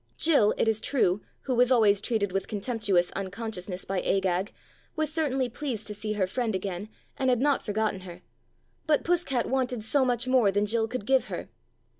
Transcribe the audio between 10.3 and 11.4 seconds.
than Jill could give